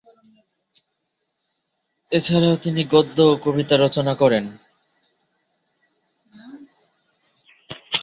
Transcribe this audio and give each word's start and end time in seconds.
এছাড়াও 2.11 2.55
তিনি 2.55 2.81
গদ্য 2.93 3.17
এবং 3.23 3.39
কবিতা 3.43 3.75
রচনা 3.77 4.13
করেন। 4.15 4.45